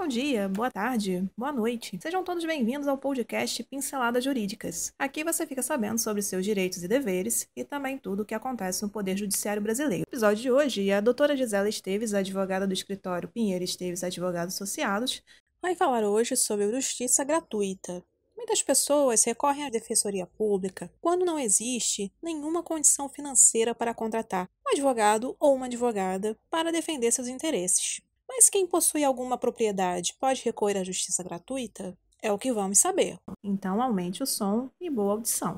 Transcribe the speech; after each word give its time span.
Bom 0.00 0.06
dia, 0.06 0.48
boa 0.48 0.70
tarde, 0.70 1.28
boa 1.36 1.50
noite. 1.50 1.98
Sejam 2.00 2.22
todos 2.22 2.44
bem-vindos 2.44 2.86
ao 2.86 2.96
podcast 2.96 3.64
Pinceladas 3.64 4.22
Jurídicas. 4.22 4.92
Aqui 4.96 5.24
você 5.24 5.44
fica 5.44 5.60
sabendo 5.60 5.98
sobre 5.98 6.22
seus 6.22 6.44
direitos 6.44 6.84
e 6.84 6.88
deveres 6.88 7.48
e 7.56 7.64
também 7.64 7.98
tudo 7.98 8.22
o 8.22 8.24
que 8.24 8.32
acontece 8.32 8.80
no 8.84 8.88
Poder 8.88 9.16
Judiciário 9.16 9.60
Brasileiro. 9.60 10.04
No 10.06 10.08
episódio 10.08 10.40
de 10.40 10.52
hoje, 10.52 10.92
a 10.92 11.00
doutora 11.00 11.36
Gisela 11.36 11.68
Esteves, 11.68 12.14
advogada 12.14 12.64
do 12.64 12.72
escritório 12.72 13.28
Pinheiro 13.28 13.64
Esteves 13.64 14.04
Advogados 14.04 14.54
Associados, 14.54 15.20
vai 15.60 15.74
falar 15.74 16.04
hoje 16.04 16.36
sobre 16.36 16.70
justiça 16.70 17.24
gratuita. 17.24 18.00
Muitas 18.36 18.62
pessoas 18.62 19.24
recorrem 19.24 19.64
à 19.64 19.68
defensoria 19.68 20.26
pública 20.26 20.92
quando 21.00 21.24
não 21.24 21.40
existe 21.40 22.12
nenhuma 22.22 22.62
condição 22.62 23.08
financeira 23.08 23.74
para 23.74 23.92
contratar 23.92 24.48
um 24.64 24.70
advogado 24.70 25.34
ou 25.40 25.56
uma 25.56 25.66
advogada 25.66 26.38
para 26.48 26.70
defender 26.70 27.10
seus 27.10 27.26
interesses. 27.26 28.00
Mas 28.38 28.48
quem 28.48 28.68
possui 28.68 29.02
alguma 29.02 29.36
propriedade 29.36 30.14
pode 30.20 30.44
recorrer 30.44 30.78
à 30.78 30.84
justiça 30.84 31.24
gratuita? 31.24 31.98
É 32.22 32.30
o 32.30 32.38
que 32.38 32.52
vamos 32.52 32.78
saber. 32.78 33.18
Então 33.42 33.82
aumente 33.82 34.22
o 34.22 34.26
som 34.26 34.70
e 34.80 34.88
boa 34.88 35.14
audição. 35.14 35.56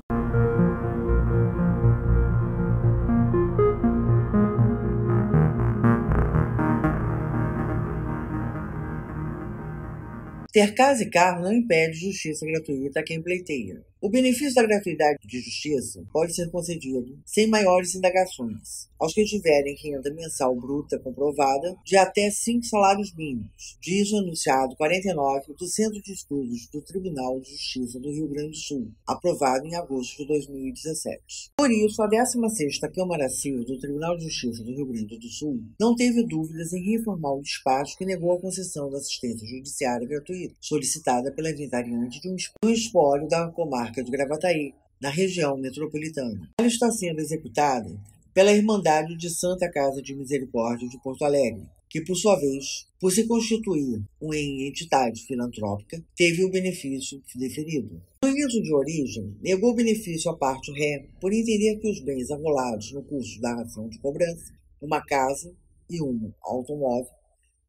Ter 10.51 10.74
casa 10.74 11.02
e 11.02 11.10
carro 11.10 11.43
não 11.43 11.52
impede 11.52 11.99
justiça 11.99 12.47
gratuita 12.47 13.01
a 13.01 13.05
quem 13.05 13.23
pleiteia. 13.23 13.85
O 14.02 14.09
benefício 14.09 14.54
da 14.54 14.62
gratuidade 14.62 15.18
de 15.27 15.40
justiça 15.40 16.02
pode 16.10 16.34
ser 16.34 16.50
concedido 16.50 17.18
sem 17.27 17.46
maiores 17.46 17.95
indagações 17.95 18.88
aos 18.98 19.12
que 19.12 19.24
tiverem 19.24 19.76
renda 19.76 20.12
mensal 20.12 20.54
bruta 20.54 20.98
comprovada 20.98 21.76
de 21.84 21.96
até 21.96 22.30
cinco 22.30 22.64
salários 22.64 23.14
mínimos, 23.14 23.78
diz 23.80 24.10
o 24.12 24.18
anunciado 24.18 24.76
49 24.76 25.54
do 25.54 25.66
Centro 25.66 26.00
de 26.02 26.12
Estudos 26.12 26.66
do 26.73 26.82
Tribunal 26.82 27.40
de 27.40 27.50
Justiça 27.50 27.98
do 27.98 28.10
Rio 28.10 28.29
Grande 28.29 28.51
do 28.51 28.57
Sul, 28.57 28.90
aprovado 29.07 29.66
em 29.66 29.74
agosto 29.74 30.18
de 30.18 30.26
2017. 30.29 31.51
Por 31.57 31.70
isso, 31.70 32.02
a 32.02 32.09
16ª 32.09 32.92
Câmara 32.95 33.29
Civil 33.29 33.64
do 33.64 33.79
Tribunal 33.79 34.16
de 34.16 34.24
Justiça 34.24 34.62
do 34.62 34.70
Rio 34.70 34.87
Grande 34.87 35.18
do 35.18 35.29
Sul 35.29 35.62
não 35.79 35.95
teve 35.95 36.23
dúvidas 36.26 36.73
em 36.73 36.82
reformar 36.82 37.35
o 37.35 37.42
despacho 37.42 37.96
que 37.96 38.07
negou 38.07 38.32
a 38.32 38.40
concessão 38.40 38.90
da 38.90 38.98
assistência 38.98 39.46
judiciária 39.46 40.07
gratuita, 40.07 40.54
solicitada 40.60 41.32
pela 41.32 41.51
inventariante 41.51 42.20
de 42.20 42.29
um 42.29 42.70
espólio 42.70 43.29
da 43.29 43.48
comarca 43.48 43.90
comarca 43.91 44.05
de 44.05 44.10
Gravataí, 44.10 44.74
na 45.01 45.10
região 45.10 45.57
metropolitana. 45.57 46.49
Ela 46.59 46.69
está 46.69 46.91
sendo 46.91 47.21
executada 47.21 47.91
pela 48.32 48.52
Irmandade 48.52 49.16
de 49.16 49.29
Santa 49.29 49.71
Casa 49.71 50.01
de 50.01 50.15
Misericórdia 50.15 50.88
de 50.88 51.01
Porto 51.02 51.24
Alegre, 51.24 51.66
que, 51.88 52.01
por 52.02 52.15
sua 52.15 52.38
vez, 52.38 52.87
por 53.01 53.10
se 53.10 53.27
constituir 53.27 54.02
uma 54.21 54.37
entidade 54.37 55.23
filantrópica, 55.27 56.02
teve 56.16 56.45
o 56.45 56.51
benefício 56.51 57.21
deferido. 57.35 58.01
No 58.23 58.30
início 58.30 58.63
de 58.63 58.73
origem, 58.73 59.37
negou 59.43 59.71
o 59.73 59.74
benefício 59.74 60.30
à 60.30 60.37
parte 60.37 60.71
ré 60.73 61.07
por 61.21 61.32
entender 61.32 61.77
que 61.79 61.91
os 61.91 62.01
bens 62.01 62.30
arrolados 62.30 62.93
no 62.93 63.02
curso 63.02 63.41
da 63.41 63.60
ação 63.60 63.88
de 63.88 63.99
cobrança, 63.99 64.53
uma 64.81 65.04
casa 65.04 65.53
e 65.88 66.00
um 66.00 66.32
automóvel, 66.43 67.10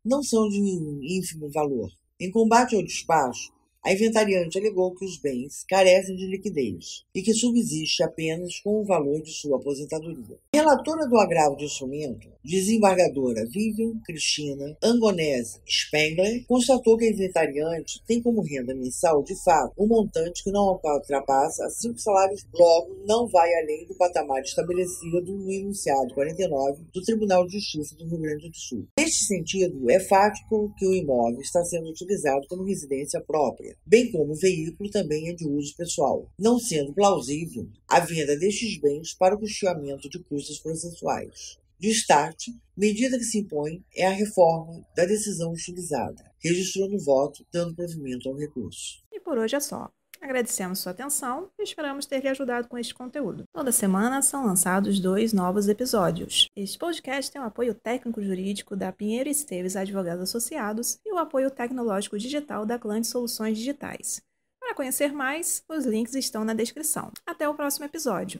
não 0.06 0.22
são 0.22 0.48
de 0.48 0.58
ínfimo 0.58 1.50
valor. 1.50 1.90
Em 2.20 2.30
combate 2.30 2.76
ao 2.76 2.84
despacho, 2.84 3.52
a 3.84 3.92
inventariante 3.92 4.60
alegou 4.60 4.94
que 4.94 5.04
os 5.04 5.18
bens 5.18 5.64
carecem 5.68 6.16
de 6.16 6.28
liquidez 6.28 7.04
e 7.16 7.22
que 7.24 7.34
subsiste 7.34 8.04
apenas 8.04 8.60
com 8.60 8.80
o 8.80 8.86
valor 8.86 9.22
de 9.22 9.32
sua 9.32 9.58
aposentadoria. 9.58 10.38
Relatora 10.54 11.08
do 11.08 11.18
agravo 11.18 11.56
de 11.56 11.66
instrumento, 11.66 12.30
desembargadora 12.44 13.46
Vivian 13.48 14.00
Cristina 14.06 14.78
Angonese 14.84 15.60
Spengler, 15.68 16.46
constatou 16.48 16.98
que 16.98 17.06
a 17.06 17.10
inventariante 17.10 18.02
tem 18.08 18.22
como 18.22 18.42
renda 18.42 18.74
mensal, 18.74 19.24
de 19.24 19.36
fato, 19.44 19.74
um 19.78 19.88
montante 19.88 20.44
que 20.44 20.52
não 20.52 20.80
ultrapassa 20.84 21.70
cinco 21.70 22.00
salários, 22.00 22.46
logo 22.54 23.04
não 23.06 23.28
vai 23.28 23.54
além 23.56 23.86
do 23.88 23.96
patamar 23.96 24.42
estabelecido 24.42 25.22
no 25.38 25.52
enunciado 25.52 26.14
49 26.14 26.84
do 26.94 27.02
Tribunal 27.02 27.46
de 27.46 27.60
Justiça 27.60 27.96
do 27.96 28.08
Rio 28.08 28.20
Grande 28.20 28.50
do 28.50 28.58
Sul. 28.58 28.88
Neste 28.98 29.26
sentido, 29.26 29.90
é 29.90 30.00
fático 30.00 30.74
que 30.78 30.86
o 30.86 30.94
imóvel 30.94 31.42
está 31.42 31.64
sendo 31.64 31.90
utilizado 31.90 32.48
como 32.48 32.64
residência 32.64 33.22
própria 33.22 33.76
bem 33.86 34.12
como 34.12 34.32
o 34.32 34.36
veículo 34.36 34.90
também 34.90 35.30
é 35.30 35.34
de 35.34 35.48
uso 35.48 35.76
pessoal, 35.76 36.30
não 36.40 36.60
sendo 36.60 36.94
plausível 36.94 37.68
a 37.88 38.00
venda 38.00 38.38
destes 38.38 38.80
bens 38.80 39.14
para 39.14 39.36
o 39.36 39.40
custeamento 39.40 40.10
de 40.10 40.20
custos 40.20 40.60
processuais. 40.60 41.60
Destaque, 41.82 42.52
medida 42.78 43.18
que 43.18 43.24
se 43.24 43.40
impõe 43.40 43.84
é 43.96 44.06
a 44.06 44.12
reforma 44.12 44.86
da 44.96 45.04
decisão 45.04 45.52
utilizada. 45.52 46.32
Registrou 46.40 46.88
no 46.88 47.04
voto, 47.04 47.44
dando 47.52 47.74
provimento 47.74 48.30
ao 48.30 48.36
recurso. 48.36 49.02
E 49.12 49.20
por 49.20 49.40
hoje 49.40 49.56
é 49.56 49.60
só. 49.60 49.90
Agradecemos 50.22 50.78
sua 50.78 50.92
atenção 50.92 51.50
e 51.58 51.64
esperamos 51.64 52.06
ter 52.06 52.22
lhe 52.22 52.28
ajudado 52.28 52.68
com 52.68 52.78
este 52.78 52.94
conteúdo. 52.94 53.46
Toda 53.52 53.72
semana 53.72 54.22
são 54.22 54.46
lançados 54.46 55.00
dois 55.00 55.34
novos 55.34 55.68
episódios. 55.68 56.46
Este 56.56 56.78
podcast 56.78 57.32
tem 57.32 57.42
o 57.42 57.46
apoio 57.46 57.74
técnico-jurídico 57.74 58.76
da 58.76 58.92
Pinheiro 58.92 59.28
Esteves 59.28 59.76
Advogados 59.76 60.22
Associados 60.22 61.00
e 61.04 61.12
o 61.12 61.18
apoio 61.18 61.50
tecnológico 61.50 62.16
digital 62.16 62.64
da 62.64 62.78
Clã 62.78 63.02
de 63.02 63.08
Soluções 63.08 63.58
Digitais. 63.58 64.22
Para 64.60 64.76
conhecer 64.76 65.12
mais, 65.12 65.64
os 65.68 65.88
links 65.88 66.14
estão 66.14 66.46
na 66.46 66.54
descrição. 66.54 67.12
Até 67.26 67.50
o 67.50 67.56
próximo 67.56 67.86
episódio. 67.86 68.40